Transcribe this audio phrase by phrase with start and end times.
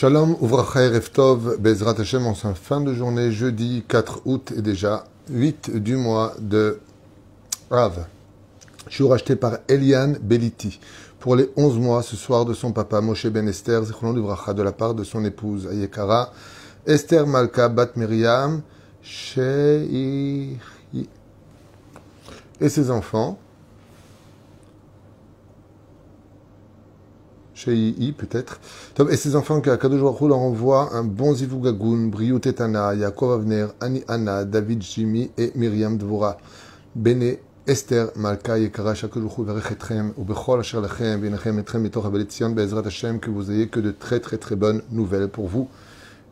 [0.00, 5.02] Shalom, Uvracha Erev Tov, Bezrat Hashem, en fin de journée, jeudi 4 août et déjà
[5.28, 6.78] 8 du mois de
[7.68, 8.06] Rav.
[8.88, 10.78] Je suis racheté par Eliane Beliti
[11.18, 14.70] pour les 11 mois ce soir de son papa Moshe Ben Esther, Zichron de la
[14.70, 16.32] part de son épouse Ayekara,
[16.86, 18.62] Esther Malka Bat Miriam,
[19.02, 20.60] Shei
[22.60, 23.36] et ses enfants.
[27.58, 28.60] Chez peut-être.
[29.10, 33.66] Et ses enfants, que Kadosh Baruch leur envoie un bon Zivugagun, Briou Tetana, Yaakov Avner,
[33.80, 36.38] Ani Anna, David Jimmy et Myriam Dvora.
[36.94, 42.86] Bene Esther Malka Yekara Shakoduchu Verechetrem, ou Bechol Asher Lachem, Benachem Etrem Etor Habelitzion, Bezrat
[42.86, 45.68] Hashem, que vous ayez que de très très très bonnes nouvelles pour vous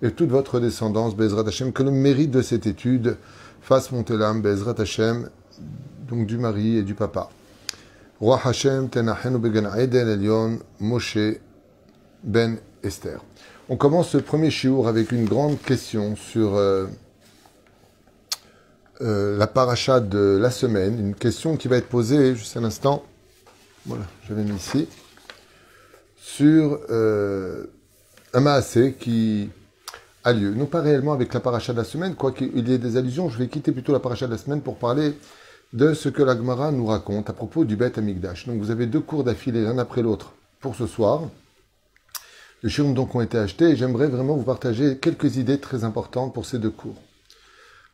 [0.02, 3.16] et toute votre descendance, Bezrat Hashem, que le mérite de cette étude
[3.62, 5.28] fasse monter l'âme, Bezrat Hashem,
[6.08, 7.30] donc du mari et du papa.
[8.18, 11.38] Roi Hashem Tenachenu Began Moshe
[12.22, 13.20] Ben Esther.
[13.68, 16.86] On commence ce premier shiur avec une grande question sur euh,
[19.02, 23.04] euh, la paracha de la semaine, une question qui va être posée juste un instant.
[23.84, 24.88] Voilà, je mis ici
[26.16, 27.66] sur euh,
[28.32, 29.50] un maasé qui
[30.24, 30.54] a lieu.
[30.54, 33.36] Non pas réellement avec la paracha de la semaine, quoiqu'il y ait des allusions, je
[33.36, 35.18] vais quitter plutôt la paracha de la semaine pour parler
[35.76, 38.46] de ce que la Gemara nous raconte à propos du Beth Amigdash.
[38.46, 41.24] Donc vous avez deux cours d'affilée l'un après l'autre pour ce soir.
[42.62, 46.32] Les shiurim donc ont été achetés et j'aimerais vraiment vous partager quelques idées très importantes
[46.32, 46.96] pour ces deux cours.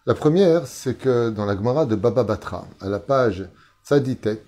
[0.06, 3.48] La première, c'est que dans la Gemara de Baba Batra, à la page
[3.84, 4.44] Tzaditet,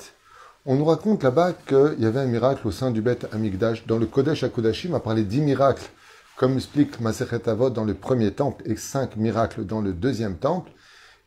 [0.65, 3.85] on nous raconte là-bas qu'il y avait un miracle au sein du Beth Amigdash.
[3.89, 5.91] Dans le Kodesh HaKodashim, a parlé dix miracles,
[6.37, 10.71] comme explique Masechet Avot dans le premier temple et cinq miracles dans le deuxième temple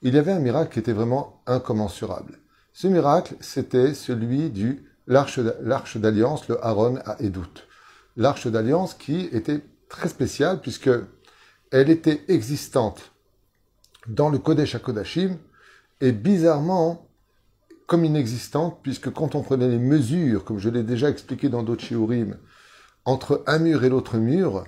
[0.02, 2.40] il y avait un miracle qui était vraiment incommensurable.
[2.73, 7.64] Ce miracle, c'était celui du l'arche d'alliance, le Aaron à Edout.
[8.17, 10.89] L'arche d'alliance qui était très spéciale puisque
[11.72, 13.11] elle était existante
[14.08, 15.38] dans le Kodesh HaKodashim
[16.02, 17.08] et bizarrement
[17.88, 21.83] comme inexistante puisque quand on prenait les mesures, comme je l'ai déjà expliqué dans d'autres
[21.83, 22.38] shiurim,
[23.05, 24.66] entre un mur et l'autre mur,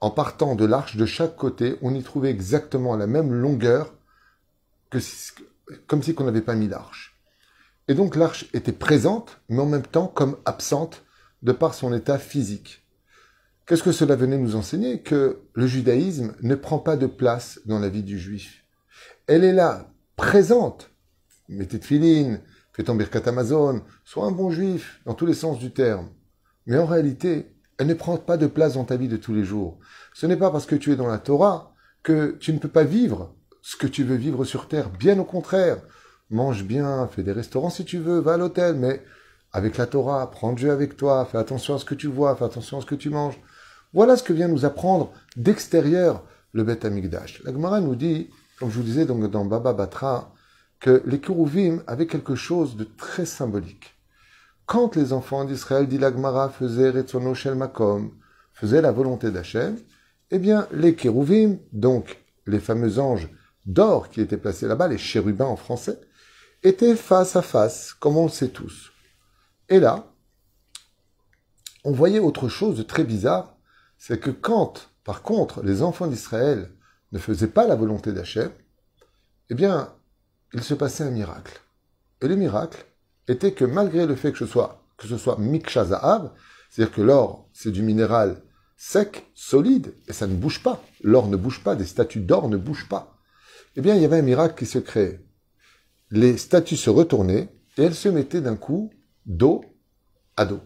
[0.00, 3.92] en partant de l'arche de chaque côté, on y trouvait exactement la même longueur
[5.86, 7.18] comme si on n'avait pas mis l'arche.
[7.88, 11.04] Et donc l'arche était présente, mais en même temps comme absente
[11.42, 12.86] de par son état physique.
[13.66, 15.02] Qu'est-ce que cela venait nous enseigner?
[15.02, 18.64] Que le judaïsme ne prend pas de place dans la vie du juif.
[19.26, 20.90] Elle est là, présente.
[21.48, 22.40] Mettez de filine,
[22.72, 26.08] fais ton birkat Amazon, sois un bon juif, dans tous les sens du terme.
[26.66, 29.44] Mais en réalité, elle ne prend pas de place dans ta vie de tous les
[29.44, 29.78] jours.
[30.14, 32.84] Ce n'est pas parce que tu es dans la Torah que tu ne peux pas
[32.84, 34.90] vivre ce que tu veux vivre sur Terre.
[34.90, 35.78] Bien au contraire.
[36.30, 39.02] Mange bien, fais des restaurants si tu veux, va à l'hôtel, mais
[39.52, 42.44] avec la Torah, prends Dieu avec toi, fais attention à ce que tu vois, fais
[42.44, 43.38] attention à ce que tu manges.
[43.92, 47.42] Voilà ce que vient nous apprendre d'extérieur le Beth Amigdash.
[47.44, 50.32] La Gemara nous dit, comme je vous disais donc dans Baba Batra,
[50.80, 53.94] que les Kuruvim avaient quelque chose de très symbolique.
[54.64, 58.10] Quand les enfants d'Israël, dit la Gemara, faisaient Retzono Shel Makom,
[58.54, 59.76] faisaient la volonté d'Hachem,
[60.30, 63.28] eh bien, les Kérouvim, donc les fameux anges
[63.66, 66.00] d'or qui étaient placés là-bas, les chérubins en français,
[66.62, 68.92] étaient face à face, comme on le sait tous.
[69.68, 70.12] Et là,
[71.84, 73.56] on voyait autre chose de très bizarre,
[73.98, 76.70] c'est que quand, par contre, les enfants d'Israël
[77.12, 78.50] ne faisaient pas la volonté d'Hachem,
[79.50, 79.92] eh bien,
[80.52, 81.60] il se passait un miracle.
[82.20, 82.84] Et le miracle
[83.28, 85.38] était que malgré le fait que ce soit, que ce soit
[86.70, 88.40] c'est-à-dire que l'or, c'est du minéral
[88.76, 90.82] sec, solide, et ça ne bouge pas.
[91.02, 93.11] L'or ne bouge pas, des statues d'or ne bougent pas
[93.76, 95.24] eh bien, il y avait un miracle qui se créait.
[96.10, 98.90] Les statues se retournaient et elles se mettaient d'un coup
[99.26, 99.64] dos
[100.36, 100.60] à dos.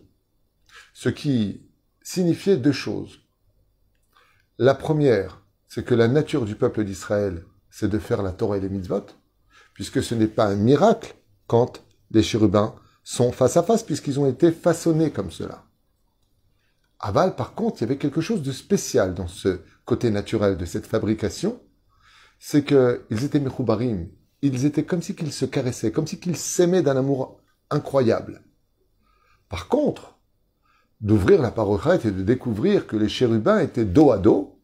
[0.93, 1.63] Ce qui
[2.03, 3.21] signifiait deux choses.
[4.59, 8.61] La première, c'est que la nature du peuple d'Israël, c'est de faire la Torah et
[8.61, 9.07] les mitzvot,
[9.75, 11.15] puisque ce n'est pas un miracle
[11.47, 12.75] quand les chérubins
[13.05, 15.65] sont face à face, puisqu'ils ont été façonnés comme cela.
[16.99, 20.65] Aval, par contre, il y avait quelque chose de spécial dans ce côté naturel de
[20.65, 21.61] cette fabrication,
[22.39, 24.09] c'est qu'ils étaient mechoubarim.
[24.43, 27.41] Ils étaient comme si qu'ils se caressaient, comme si qu'ils s'aimaient d'un amour
[27.71, 28.43] incroyable.
[29.49, 30.19] Par contre,
[31.01, 34.57] d'ouvrir la parochrète et de découvrir que les chérubins étaient dos à dos,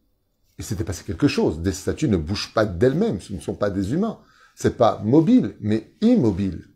[0.58, 1.60] et s'était passé quelque chose.
[1.60, 4.20] Des statues ne bougent pas d'elles-mêmes, ce ne sont pas des humains.
[4.54, 6.68] C'est pas mobile, mais immobile.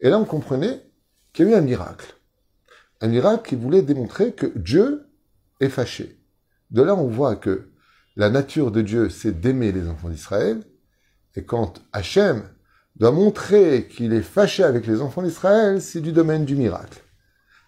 [0.00, 0.82] Et là, on comprenait
[1.32, 2.14] qu'il y a eu un miracle.
[3.00, 5.08] Un miracle qui voulait démontrer que Dieu
[5.60, 6.20] est fâché.
[6.70, 7.70] De là, on voit que
[8.18, 10.64] la nature de Dieu, c'est d'aimer les enfants d'Israël.
[11.36, 12.42] Et quand Hachem
[12.96, 17.00] doit montrer qu'il est fâché avec les enfants d'Israël, c'est du domaine du miracle.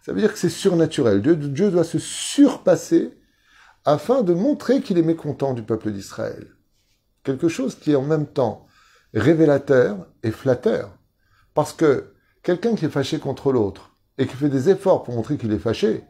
[0.03, 1.23] Ça veut dire que c'est surnaturel.
[1.23, 3.17] Dieu, doit se surpasser
[3.85, 6.49] afin de montrer qu'il est mécontent du peuple d'Israël.
[7.23, 8.67] Quelque chose qui est en même temps
[9.15, 10.99] révélateur et flatteur.
[11.55, 12.13] Parce que
[12.43, 15.59] quelqu'un qui est fâché contre l'autre et qui fait des efforts pour montrer qu'il est
[15.61, 16.03] fâché,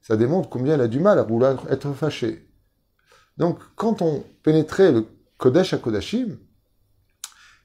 [0.00, 2.51] ça démontre combien il a du mal à vouloir être fâché.
[3.36, 5.06] Donc, quand on pénétrait le
[5.38, 6.38] Kodesh à Kodashim,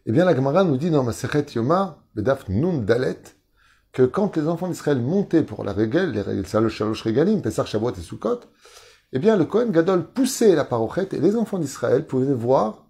[0.05, 3.21] eh bien, la Gemara nous dit dans Masechet Yoma, Bedaf Nun Dalet,
[3.91, 7.93] que quand les enfants d'Israël montaient pour la régale, les règles Shalosh Regalim, Pesach, Shavuot
[7.93, 8.41] et Sukkot,
[9.13, 12.85] eh bien, le Kohen Gadol poussait la parochette et les enfants d'Israël pouvaient voir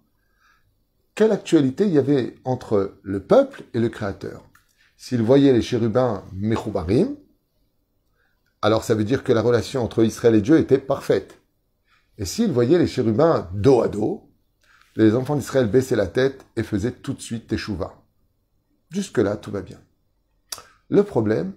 [1.14, 4.44] quelle actualité il y avait entre le peuple et le Créateur.
[4.96, 7.16] S'ils voyaient les chérubins Mechoubarim,
[8.62, 11.37] alors ça veut dire que la relation entre Israël et Dieu était parfaite.
[12.18, 14.28] Et s'ils voyaient les chérubins dos à dos,
[14.96, 18.02] les enfants d'Israël baissaient la tête et faisaient tout de suite teshuva.
[18.90, 19.78] Jusque-là, tout va bien.
[20.88, 21.52] Le problème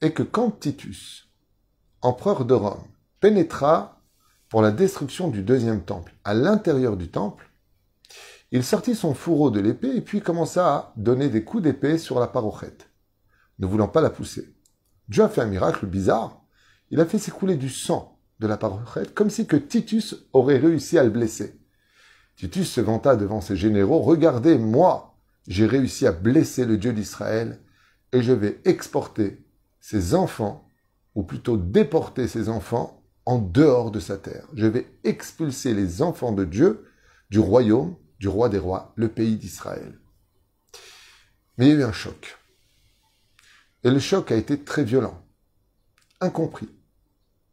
[0.00, 1.28] est que quand Titus,
[2.00, 2.84] empereur de Rome,
[3.18, 4.00] pénétra
[4.48, 7.50] pour la destruction du deuxième temple à l'intérieur du temple,
[8.52, 12.20] il sortit son fourreau de l'épée et puis commença à donner des coups d'épée sur
[12.20, 12.90] la parochette,
[13.58, 14.54] ne voulant pas la pousser.
[15.08, 16.44] Dieu a fait un miracle bizarre.
[16.90, 18.11] Il a fait s'écouler du sang
[18.42, 21.58] de la parochette, comme si que Titus aurait réussi à le blesser.
[22.36, 25.16] Titus se vanta devant ses généraux, Regardez, moi,
[25.46, 27.60] j'ai réussi à blesser le Dieu d'Israël,
[28.12, 29.44] et je vais exporter
[29.80, 30.68] ses enfants,
[31.14, 34.48] ou plutôt déporter ses enfants, en dehors de sa terre.
[34.54, 36.88] Je vais expulser les enfants de Dieu
[37.30, 39.98] du royaume du roi des rois, le pays d'Israël.
[41.58, 42.38] Mais il y a eu un choc.
[43.82, 45.20] Et le choc a été très violent,
[46.20, 46.68] incompris.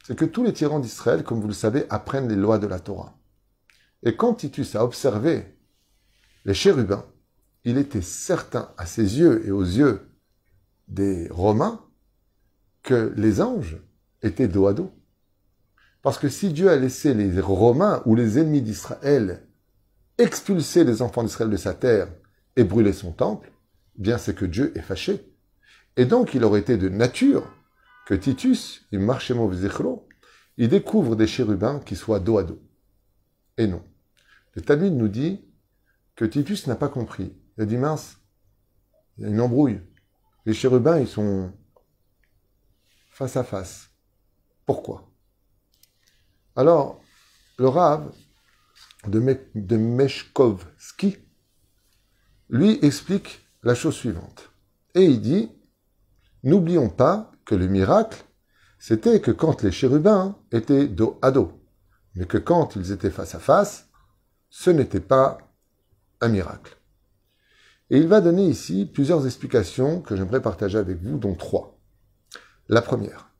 [0.09, 2.79] C'est que tous les tyrans d'Israël, comme vous le savez, apprennent les lois de la
[2.79, 3.15] Torah.
[4.01, 5.55] Et quand Titus a observé
[6.45, 7.05] les chérubins,
[7.63, 10.09] il était certain à ses yeux et aux yeux
[10.87, 11.85] des Romains
[12.81, 13.77] que les anges
[14.23, 14.91] étaient dos à dos.
[16.01, 19.45] Parce que si Dieu a laissé les Romains ou les ennemis d'Israël
[20.17, 22.07] expulser les enfants d'Israël de sa terre
[22.55, 23.51] et brûler son temple,
[23.99, 25.31] eh bien c'est que Dieu est fâché.
[25.97, 27.58] Et donc il aurait été de nature
[28.09, 29.35] que Titus, il marchait
[30.57, 32.59] il découvre des chérubins qui soient dos à dos.
[33.55, 33.85] Et non.
[34.55, 35.45] Le Talmud nous dit
[36.15, 37.37] que Titus n'a pas compris.
[37.55, 38.17] Il a dit mince,
[39.15, 39.79] il y a une embrouille.
[40.47, 41.53] Les chérubins, ils sont
[43.11, 43.91] face à face.
[44.65, 45.07] Pourquoi?
[46.55, 47.03] Alors,
[47.59, 48.11] le Rav,
[49.05, 51.15] de, de Meshkovski,
[52.49, 54.49] lui explique la chose suivante.
[54.95, 55.51] Et il dit,
[56.43, 58.23] N'oublions pas que le miracle,
[58.77, 61.51] c'était que quand les chérubins étaient dos à dos,
[62.15, 63.89] mais que quand ils étaient face à face,
[64.49, 65.37] ce n'était pas
[66.21, 66.77] un miracle.
[67.89, 71.77] Et il va donner ici plusieurs explications que j'aimerais partager avec vous, dont trois.
[72.67, 73.31] La première.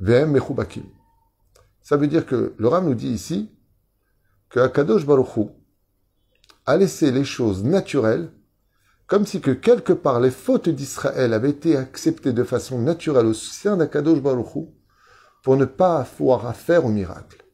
[0.00, 3.50] Ça veut dire que le Ram nous dit ici
[4.48, 5.48] que Akadosh Baruch
[6.66, 8.30] a laissé les choses naturelles
[9.06, 13.34] comme si que quelque part les fautes d'Israël avaient été acceptées de façon naturelle au
[13.34, 14.68] sein d'Akadosh Baruch
[15.42, 17.44] pour ne pas avoir affaire au miracle,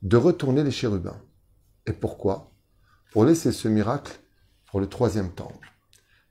[0.00, 1.20] de retourner les chérubins.
[1.86, 2.50] Et pourquoi?
[3.12, 4.18] Pour laisser ce miracle
[4.70, 5.70] pour le troisième temple,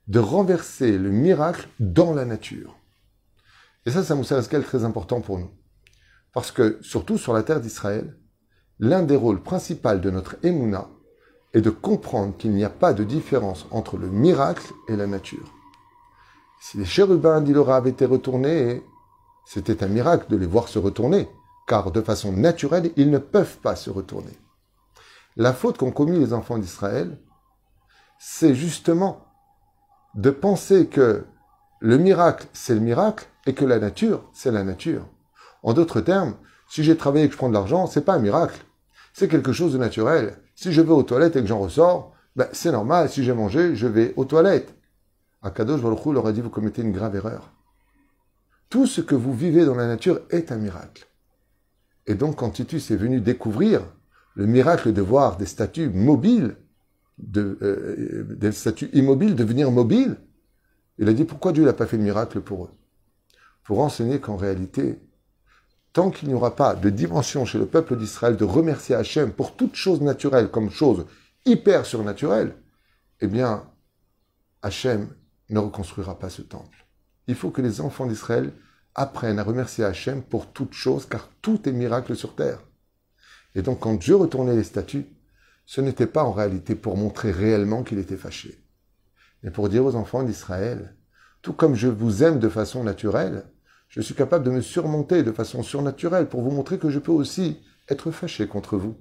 [0.08, 2.76] de renverser le miracle dans la nature.
[3.86, 5.50] Et ça, nous sert à très important pour nous.
[6.32, 8.18] Parce que, surtout sur la terre d'Israël,
[8.80, 10.88] l'un des rôles principaux de notre émouna
[11.54, 15.54] est de comprendre qu'il n'y a pas de différence entre le miracle et la nature.
[16.60, 18.82] Si les chérubins d'Ilora avaient été retournés,
[19.46, 21.28] c'était un miracle de les voir se retourner,
[21.68, 24.36] car de façon naturelle, ils ne peuvent pas se retourner.
[25.36, 27.18] La faute qu'ont commis les enfants d'Israël,
[28.18, 29.24] c'est justement
[30.14, 31.24] de penser que
[31.78, 35.06] le miracle, c'est le miracle, et que la nature, c'est la nature.
[35.62, 36.34] En d'autres termes,
[36.68, 38.64] si j'ai travaillé et que je prends de l'argent, c'est pas un miracle.
[39.12, 40.38] C'est quelque chose de naturel.
[40.54, 43.08] Si je vais aux toilettes et que j'en ressors, ben, c'est normal.
[43.08, 44.74] Si j'ai mangé, je vais aux toilettes.
[45.42, 47.52] Akadosh Baruch leur a dit, vous commettez une grave erreur.
[48.68, 51.06] Tout ce que vous vivez dans la nature est un miracle.
[52.06, 53.82] Et donc, quand Titus est venu découvrir
[54.34, 56.56] le miracle de voir des statues mobiles
[57.18, 60.16] de, euh, des statues immobiles devenir mobiles.
[60.98, 62.70] Il a dit pourquoi Dieu n'a pas fait de miracle pour eux?
[63.66, 65.00] Pour enseigner qu'en réalité,
[65.92, 69.56] tant qu'il n'y aura pas de dimension chez le peuple d'Israël de remercier Hachem pour
[69.56, 71.06] toute chose naturelle comme chose
[71.44, 72.54] hyper surnaturelle,
[73.20, 73.68] eh bien,
[74.62, 75.08] Hachem
[75.50, 76.86] ne reconstruira pas ce temple.
[77.26, 78.52] Il faut que les enfants d'Israël
[78.94, 82.60] apprennent à remercier Hachem pour toute chose, car tout est miracle sur terre.
[83.56, 85.06] Et donc, quand Dieu retournait les statues,
[85.64, 88.64] ce n'était pas en réalité pour montrer réellement qu'il était fâché,
[89.42, 90.94] mais pour dire aux enfants d'Israël,
[91.42, 93.44] tout comme je vous aime de façon naturelle,
[93.88, 97.12] je suis capable de me surmonter de façon surnaturelle pour vous montrer que je peux
[97.12, 98.96] aussi être fâché contre vous.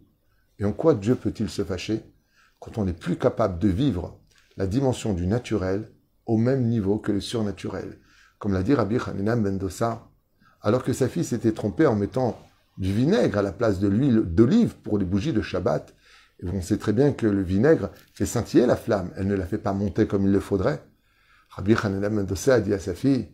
[0.59, 2.03] Et en quoi Dieu peut-il se fâcher
[2.59, 4.19] quand on n'est plus capable de vivre
[4.57, 5.91] la dimension du naturel
[6.25, 7.99] au même niveau que le surnaturel
[8.39, 10.07] Comme l'a dit Rabbi Hanina Mendoza,
[10.61, 12.39] alors que sa fille s'était trompée en mettant
[12.77, 15.93] du vinaigre à la place de l'huile d'olive pour les bougies de Shabbat?
[16.41, 19.45] Et on sait très bien que le vinaigre fait scintiller la flamme, elle ne la
[19.45, 20.83] fait pas monter comme il le faudrait.
[21.49, 23.29] Rabbi Hanina Mendoza a dit à sa fille,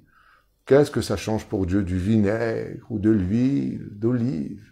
[0.72, 4.72] Qu'est-ce que ça change pour Dieu du vinaigre ou de l'huile d'olive?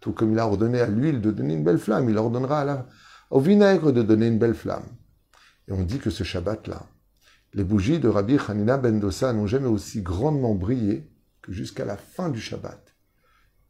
[0.00, 2.88] Tout comme il a ordonné à l'huile de donner une belle flamme, il ordonnera
[3.30, 4.88] au vinaigre de donner une belle flamme.
[5.68, 6.88] Et on dit que ce Shabbat-là,
[7.54, 11.08] les bougies de Rabbi Hanina ben Dossa n'ont jamais aussi grandement brillé
[11.40, 12.96] que jusqu'à la fin du Shabbat.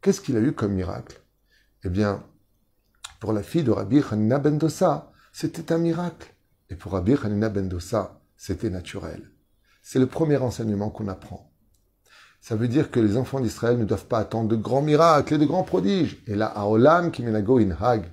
[0.01, 1.21] Qu'est-ce qu'il a eu comme miracle?
[1.83, 2.23] Eh bien,
[3.19, 6.33] pour la fille de Rabbi Hanina ben Dossa, c'était un miracle.
[6.71, 9.29] Et pour Rabbi Hanina ben Dossa, c'était naturel.
[9.89, 11.49] C'est le premier enseignement qu'on apprend.
[12.41, 15.37] Ça veut dire que les enfants d'Israël ne doivent pas attendre de grands miracles et
[15.37, 16.21] de grands prodiges.
[16.27, 18.11] Et là, à Olam, Kimenago in Hag,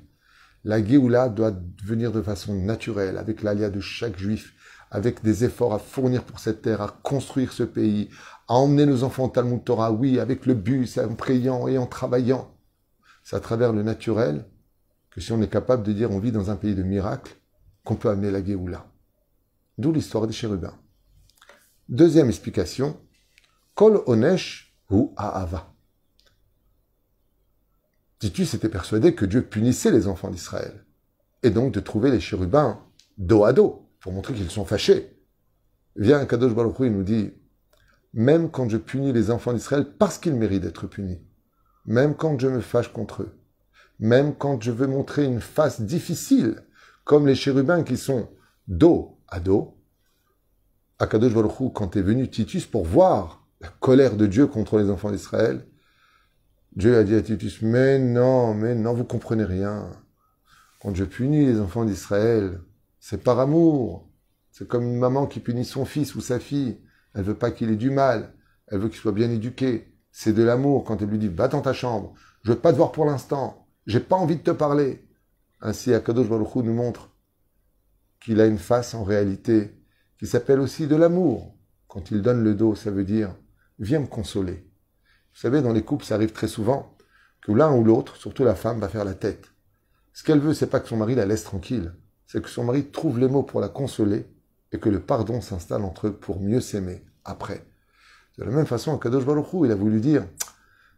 [0.62, 1.52] la Géoula doit
[1.84, 4.54] venir de façon naturelle, avec l'alia de chaque juif,
[4.92, 8.08] avec des efforts à fournir pour cette terre, à construire ce pays,
[8.46, 11.86] à emmener nos enfants au Talmud Torah, oui, avec le bus, en priant et en
[11.86, 12.54] travaillant.
[13.24, 14.44] C'est à travers le naturel
[15.10, 17.34] que si on est capable de dire on vit dans un pays de miracles,
[17.82, 18.86] qu'on peut amener la Géoula.
[19.76, 20.78] D'où l'histoire des chérubins.
[21.90, 22.98] Deuxième explication,
[23.74, 25.74] Kol Onesh ou Ahava.
[28.18, 30.86] Titus était persuadé que Dieu punissait les enfants d'Israël,
[31.42, 32.82] et donc de trouver les chérubins
[33.18, 35.14] dos à dos, pour montrer qu'ils sont fâchés.
[35.94, 37.32] Vient Kadosh Baruch il nous dit,
[38.14, 41.20] même quand je punis les enfants d'Israël parce qu'ils méritent d'être punis,
[41.84, 43.38] même quand je me fâche contre eux,
[43.98, 46.62] même quand je veux montrer une face difficile,
[47.04, 48.30] comme les chérubins qui sont
[48.68, 49.73] dos à dos,
[50.98, 55.10] Akadosh Baruch quand est venu Titus pour voir la colère de Dieu contre les enfants
[55.10, 55.66] d'Israël,
[56.76, 59.90] Dieu a dit à Titus, mais non, mais non, vous comprenez rien.
[60.80, 62.60] Quand je punis les enfants d'Israël,
[63.00, 64.08] c'est par amour.
[64.50, 66.80] C'est comme une maman qui punit son fils ou sa fille.
[67.14, 68.34] Elle veut pas qu'il ait du mal.
[68.68, 69.92] Elle veut qu'il soit bien éduqué.
[70.10, 72.14] C'est de l'amour quand elle lui dit, va dans ta chambre.
[72.42, 73.66] Je veux pas te voir pour l'instant.
[73.86, 75.08] J'ai pas envie de te parler.
[75.60, 77.10] Ainsi, Akadosh Baruch nous montre
[78.20, 79.83] qu'il a une face en réalité
[80.24, 81.54] qui s'appelle aussi de l'amour.
[81.86, 83.36] Quand il donne le dos, ça veut dire
[83.78, 84.66] viens me consoler.
[85.34, 86.96] Vous savez, dans les couples, ça arrive très souvent
[87.42, 89.52] que l'un ou l'autre, surtout la femme, va faire la tête.
[90.14, 91.92] Ce qu'elle veut, c'est pas que son mari la laisse tranquille,
[92.26, 94.26] c'est que son mari trouve les mots pour la consoler
[94.72, 97.66] et que le pardon s'installe entre eux pour mieux s'aimer après.
[98.38, 100.24] De la même façon, Kadosh Baruch il a voulu dire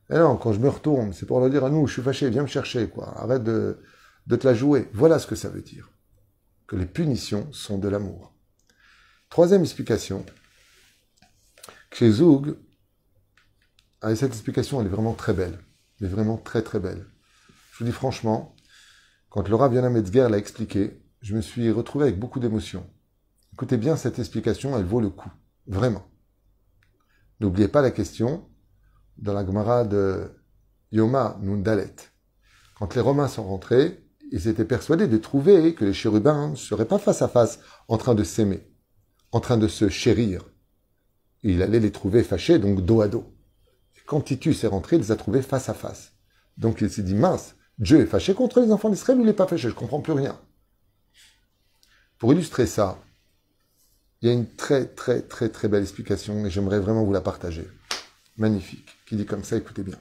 [0.08, 2.30] eh non, quand je me retourne, c'est pour leur dire à nous, je suis fâché,
[2.30, 3.12] viens me chercher, quoi.
[3.18, 3.80] Arrête de,
[4.28, 4.88] de te la jouer.
[4.92, 5.90] Voilà ce que ça veut dire.
[6.68, 8.35] Que les punitions sont de l'amour.
[9.28, 10.24] Troisième explication.
[11.92, 12.56] Chez Zoug,
[14.02, 15.58] cette explication, elle est vraiment très belle.
[16.00, 17.06] Elle est vraiment très très belle.
[17.72, 18.54] Je vous dis franchement,
[19.28, 22.88] quand Laura Viana Metzger l'a expliqué, je me suis retrouvé avec beaucoup d'émotion.
[23.52, 25.32] Écoutez bien cette explication, elle vaut le coup.
[25.66, 26.06] Vraiment.
[27.40, 28.48] N'oubliez pas la question
[29.18, 30.30] dans la Gemara de
[30.92, 31.96] Yoma Nundalet.
[32.78, 36.88] Quand les Romains sont rentrés, ils étaient persuadés de trouver que les chérubins ne seraient
[36.88, 38.75] pas face à face en train de s'aimer
[39.32, 40.42] en train de se chérir.
[41.42, 43.32] Il allait les trouver fâchés, donc dos à dos.
[44.06, 46.12] Quand Titus est rentré, il les a trouvés face à face.
[46.56, 49.32] Donc il s'est dit, mince, Dieu est fâché contre les enfants d'Israël ou il n'est
[49.32, 49.64] pas fâché?
[49.64, 50.40] Je ne comprends plus rien.
[52.18, 52.98] Pour illustrer ça,
[54.22, 57.20] il y a une très très très très belle explication et j'aimerais vraiment vous la
[57.20, 57.68] partager.
[58.38, 58.88] Magnifique.
[59.06, 59.98] Qui dit comme ça, écoutez bien.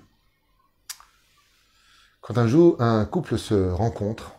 [2.21, 4.35] Quand un jour un couple se rencontre,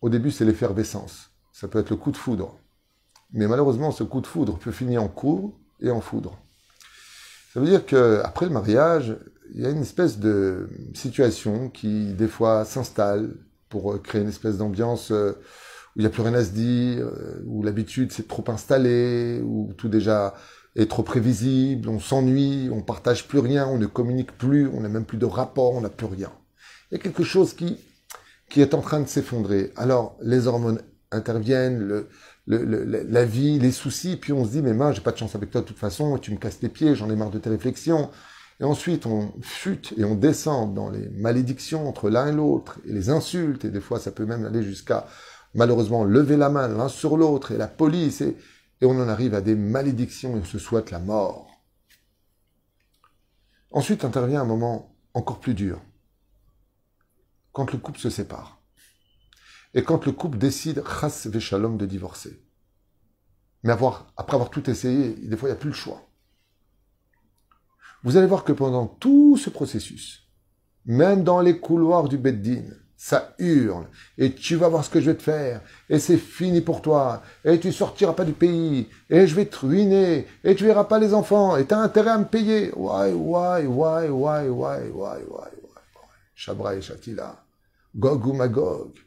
[0.00, 1.30] au début c'est l'effervescence.
[1.52, 2.58] Ça peut être le coup de foudre.
[3.34, 6.38] Mais malheureusement, ce coup de foudre peut finir en coup et en foudre.
[7.52, 9.16] Ça veut dire qu'après le mariage,
[9.54, 13.34] il y a une espèce de situation qui, des fois, s'installe
[13.68, 15.32] pour créer une espèce d'ambiance euh,
[15.94, 19.40] où il n'y a plus rien à se dire, euh, où l'habitude s'est trop installée,
[19.44, 20.34] où tout déjà
[20.76, 24.88] est trop prévisible, on s'ennuie, on partage plus rien, on ne communique plus, on n'a
[24.88, 26.32] même plus de rapport, on n'a plus rien.
[26.90, 27.78] Il y a quelque chose qui,
[28.48, 29.72] qui est en train de s'effondrer.
[29.76, 32.04] Alors, les hormones interviennent,
[32.46, 35.50] la vie, les soucis, puis on se dit, mais mince, j'ai pas de chance avec
[35.50, 38.10] toi de toute façon, tu me casses les pieds, j'en ai marre de tes réflexions.
[38.60, 42.92] Et ensuite, on chute et on descend dans les malédictions entre l'un et l'autre, et
[42.92, 45.06] les insultes, et des fois, ça peut même aller jusqu'à,
[45.54, 48.36] malheureusement, lever la main l'un sur l'autre, et la police, et,
[48.80, 51.50] et on en arrive à des malédictions, et on se souhaite la mort.
[53.72, 55.80] Ensuite intervient un moment encore plus dur,
[57.52, 58.63] quand le couple se sépare.
[59.74, 62.40] Et quand le couple décide, chas veshalom, de divorcer.
[63.64, 66.02] Mais après avoir tout essayé, des fois, il n'y a plus le choix.
[68.04, 70.28] Vous allez voir que pendant tout ce processus,
[70.84, 72.64] même dans les couloirs du Beddin,
[72.96, 73.88] ça hurle,
[74.18, 77.22] et tu vas voir ce que je vais te faire, et c'est fini pour toi,
[77.44, 80.98] et tu sortiras pas du pays, et je vais te ruiner, et tu verras pas
[80.98, 82.70] les enfants, et tu as intérêt à me payer.
[82.76, 85.48] Why, why, why, why, why, why, why, why,
[86.34, 87.44] Shabra et Shatila,
[87.94, 89.03] Gog ou Magog?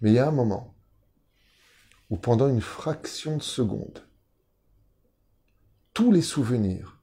[0.00, 0.74] Mais il y a un moment
[2.10, 4.06] où pendant une fraction de seconde,
[5.92, 7.00] tous les souvenirs,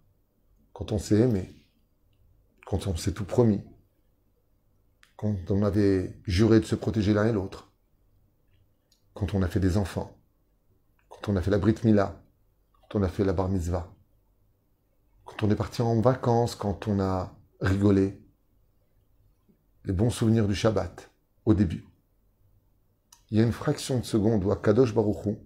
[0.74, 1.55] quand on s'est aimé,
[2.65, 3.62] quand on s'est tout promis,
[5.15, 7.71] quand on avait juré de se protéger l'un et l'autre,
[9.13, 10.17] quand on a fait des enfants,
[11.10, 12.24] quand on a fait la Brit Mila,
[12.81, 13.93] quand on a fait la Bar Mitzvah,
[15.25, 18.19] quand on est parti en vacances, quand on a rigolé,
[19.86, 21.12] les bons souvenirs du Shabbat
[21.45, 21.86] au début.
[23.31, 25.39] Il y a une fraction de seconde où Kadosh Baruchou,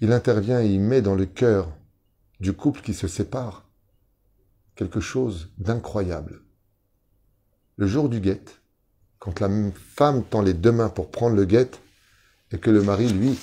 [0.00, 1.74] il intervient et il met dans le cœur
[2.40, 3.68] du couple qui se sépare
[4.74, 6.42] quelque chose d'incroyable.
[7.76, 8.44] Le jour du guet,
[9.18, 11.70] quand la femme tend les deux mains pour prendre le guet,
[12.52, 13.38] et que le mari, lui,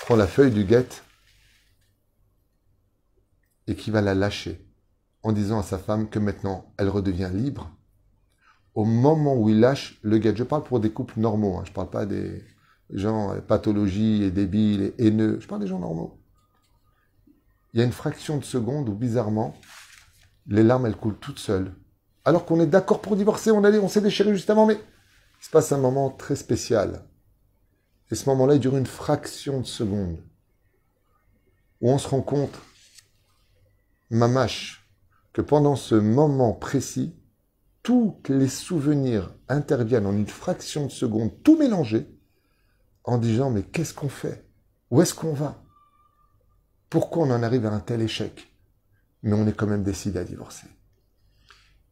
[0.00, 0.88] prend la feuille du guet
[3.66, 4.64] et qui va la lâcher
[5.22, 7.75] en disant à sa femme que maintenant elle redevient libre,
[8.76, 11.70] au moment où il lâche le guet, je parle pour des couples normaux, hein, je
[11.70, 12.44] ne parle pas des
[12.90, 16.20] gens pathologies et débiles et haineux, je parle des gens normaux.
[17.72, 19.56] Il y a une fraction de seconde où bizarrement,
[20.46, 21.74] les larmes, elles coulent toutes seules.
[22.26, 25.44] Alors qu'on est d'accord pour divorcer, on, allait, on s'est déchiré juste avant, mais il
[25.44, 27.02] se passe un moment très spécial.
[28.10, 30.18] Et ce moment-là, il dure une fraction de seconde.
[31.80, 32.58] Où on se rend compte,
[34.10, 34.86] mamache,
[35.32, 37.14] que pendant ce moment précis,
[37.86, 42.08] tous les souvenirs interviennent en une fraction de seconde, tout mélangé,
[43.04, 44.44] en disant mais qu'est-ce qu'on fait?
[44.90, 45.62] Où est-ce qu'on va?
[46.90, 48.52] Pourquoi on en arrive à un tel échec?
[49.22, 50.66] Mais on est quand même décidé à divorcer.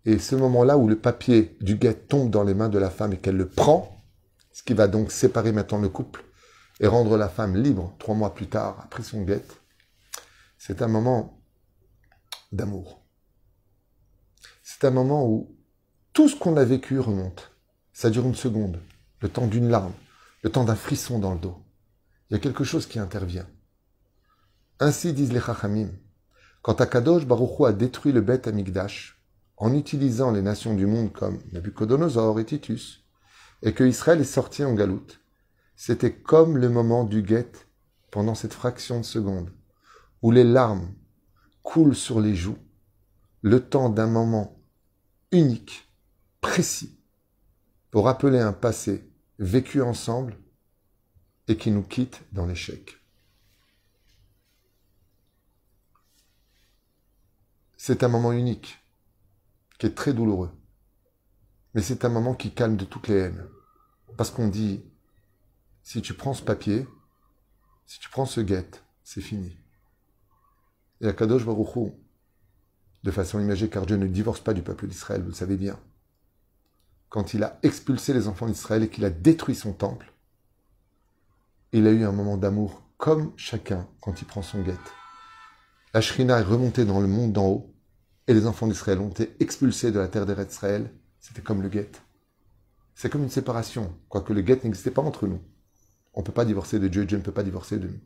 [0.04, 3.12] Et ce moment-là où le papier du guet tombe dans les mains de la femme
[3.12, 4.04] et qu'elle le prend,
[4.52, 6.24] ce qui va donc séparer maintenant le couple
[6.80, 9.44] et rendre la femme libre trois mois plus tard, après son guet,
[10.58, 11.40] c'est un moment
[12.50, 13.06] d'amour.
[14.64, 15.56] C'est un moment où
[16.14, 17.50] tout ce qu'on a vécu remonte.
[17.92, 18.80] Ça dure une seconde,
[19.20, 19.92] le temps d'une larme,
[20.42, 21.60] le temps d'un frisson dans le dos.
[22.30, 23.48] Il y a quelque chose qui intervient.
[24.78, 25.88] Ainsi disent les Chachamim.
[26.62, 29.20] Quand Akadosh Baruchou a détruit le bête Amigdash,
[29.56, 33.04] en utilisant les nations du monde comme Nabucodonosor et Titus,
[33.62, 35.20] et que Israël est sorti en galoute,
[35.74, 37.50] c'était comme le moment du guet
[38.12, 39.50] pendant cette fraction de seconde,
[40.22, 40.94] où les larmes
[41.64, 42.58] coulent sur les joues,
[43.42, 44.56] le temps d'un moment
[45.32, 45.88] unique,
[46.44, 47.00] précis,
[47.90, 50.36] pour rappeler un passé vécu ensemble
[51.48, 52.98] et qui nous quitte dans l'échec.
[57.78, 58.78] C'est un moment unique
[59.78, 60.52] qui est très douloureux.
[61.72, 63.48] Mais c'est un moment qui calme de toutes les haines.
[64.18, 64.84] Parce qu'on dit,
[65.82, 66.86] si tu prends ce papier,
[67.86, 69.56] si tu prends ce guette, c'est fini.
[71.00, 71.98] Et Akadosh Baruchou,
[73.02, 75.80] de façon imagée, car Dieu ne divorce pas du peuple d'Israël, vous le savez bien,
[77.14, 80.12] quand il a expulsé les enfants d'Israël et qu'il a détruit son temple,
[81.70, 84.80] il a eu un moment d'amour comme chacun quand il prend son guette.
[85.92, 87.72] La Shrina est remontée dans le monde d'en haut
[88.26, 91.92] et les enfants d'Israël ont été expulsés de la terre d'Israël, c'était comme le guet.
[92.96, 95.40] C'est comme une séparation, quoique le guet n'existait pas entre nous.
[96.14, 98.00] On ne peut pas divorcer de Dieu, Dieu ne peut pas divorcer de nous.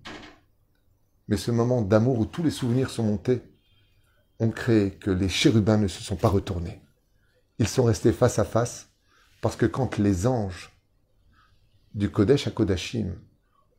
[1.28, 3.40] Mais ce moment d'amour où tous les souvenirs sont montés,
[4.38, 6.82] ont créé que les chérubins ne se sont pas retournés.
[7.58, 8.87] Ils sont restés face à face,
[9.40, 10.72] parce que quand les anges
[11.94, 13.14] du Kodesh à Kodashim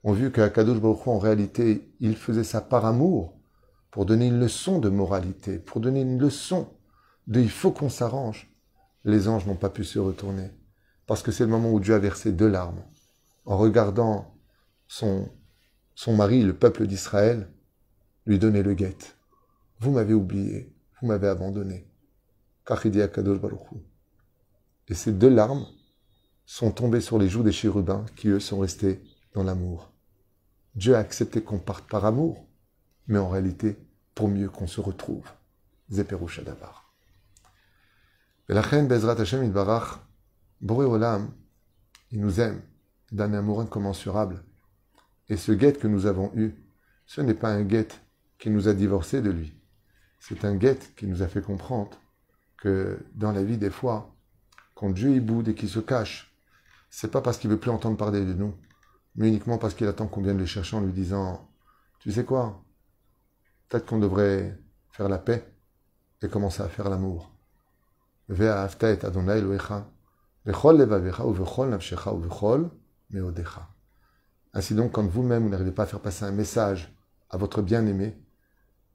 [0.03, 3.37] ont vu qu'Akadosh Baruch en réalité, il faisait ça par amour,
[3.91, 6.69] pour donner une leçon de moralité, pour donner une leçon
[7.27, 8.51] de il faut qu'on s'arrange.
[9.03, 10.51] Les anges n'ont pas pu se retourner,
[11.05, 12.83] parce que c'est le moment où Dieu a versé deux larmes,
[13.45, 14.35] en regardant
[14.87, 15.29] son,
[15.95, 17.49] son mari, le peuple d'Israël,
[18.25, 18.97] lui donner le guet.
[19.79, 21.87] Vous m'avez oublié, vous m'avez abandonné.
[24.89, 25.65] Et ces deux larmes
[26.45, 29.01] sont tombées sur les joues des chérubins qui, eux, sont restés
[29.33, 29.91] dans l'amour.
[30.75, 32.47] Dieu a accepté qu'on parte par amour,
[33.07, 33.77] mais en réalité,
[34.15, 35.29] pour mieux qu'on se retrouve.
[35.91, 36.91] Zeperoucha d'abord.
[38.49, 39.99] Et la reine Bezrat Hashem Idbarach,
[40.61, 41.31] Boré Olam,
[42.11, 42.61] il nous aime
[43.11, 44.43] d'un amour incommensurable.
[45.29, 46.55] Et ce guet que nous avons eu,
[47.05, 47.87] ce n'est pas un guet
[48.39, 49.53] qui nous a divorcés de lui.
[50.19, 51.97] C'est un guet qui nous a fait comprendre
[52.57, 54.15] que dans la vie, des fois,
[54.79, 56.33] quand Dieu y boude et qu'il se cache,
[56.89, 58.55] c'est pas parce qu'il veut plus entendre parler de nous,
[59.15, 61.49] mais uniquement parce qu'il attend qu'on vienne le chercher en lui disant
[61.99, 62.63] Tu sais quoi?
[63.67, 64.57] Peut-être qu'on devrait
[64.91, 65.53] faire la paix
[66.21, 67.29] et commencer à faire l'amour.
[74.53, 76.95] Ainsi donc, quand vous-même vous n'arrivez pas à faire passer un message
[77.29, 78.17] à votre bien-aimé,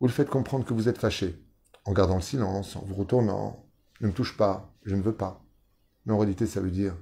[0.01, 1.45] vous le faites comprendre que vous êtes fâché,
[1.85, 3.67] en gardant le silence, en vous retournant,
[4.01, 5.44] ne me touche pas, je ne veux pas.
[6.07, 6.95] Mais en réalité, ça veut dire,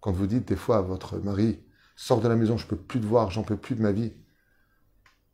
[0.00, 1.60] quand vous dites des fois à votre mari,
[1.96, 3.92] sors de la maison, je ne peux plus te voir, j'en peux plus de ma
[3.92, 4.12] vie,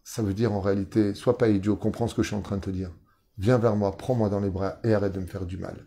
[0.04, 2.56] ça veut dire en réalité, sois pas idiot, comprends ce que je suis en train
[2.56, 2.90] de te dire.
[3.38, 5.86] Viens vers moi, prends-moi dans les bras et arrête de me faire du mal.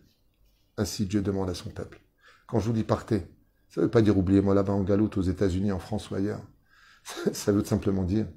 [0.77, 2.01] Ainsi Dieu demande à son peuple.
[2.47, 3.27] Quand je vous dis partez,
[3.69, 6.41] ça ne veut pas dire oubliez-moi là-bas en galoute aux États-Unis, en France ou ailleurs.
[7.33, 8.27] Ça veut simplement dire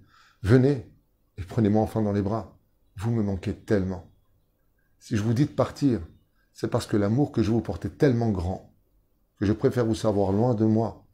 [0.42, 0.90] venez
[1.36, 2.58] et prenez-moi enfin dans les bras.
[2.96, 4.12] Vous me manquez tellement.
[4.98, 6.00] Si je vous dis de partir,
[6.52, 8.67] c'est parce que l'amour que je vous porte est tellement grand
[9.38, 11.07] que je préfère vous savoir loin de moi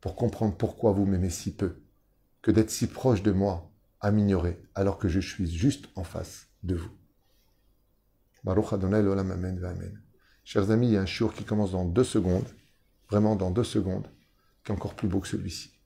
[0.00, 1.82] pour comprendre pourquoi vous m'aimez si peu
[2.42, 6.48] que d'être si proche de moi à m'ignorer alors que je suis juste en face
[6.62, 6.90] de vous.
[8.44, 10.02] Baruch Adonai Olam Amen Amen.
[10.44, 12.48] Chers amis, il y a un shiur qui commence dans deux secondes,
[13.10, 14.08] vraiment dans deux secondes,
[14.64, 15.79] qui est encore plus beau que celui-ci.